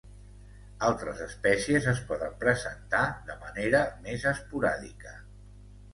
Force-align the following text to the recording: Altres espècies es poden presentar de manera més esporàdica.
Altres 0.85 1.19
espècies 1.25 1.85
es 1.93 2.01
poden 2.11 2.33
presentar 2.45 3.03
de 3.31 3.39
manera 3.45 3.83
més 4.07 4.29
esporàdica. 4.37 5.19